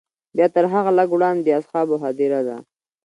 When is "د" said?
1.45-1.49